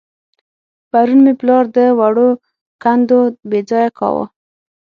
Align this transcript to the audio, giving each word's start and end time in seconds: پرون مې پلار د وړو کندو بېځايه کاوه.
پرون 0.91 1.19
مې 1.25 1.33
پلار 1.39 1.65
د 1.75 1.77
وړو 1.99 2.29
کندو 2.83 3.19
بېځايه 3.49 3.89
کاوه. 3.97 4.25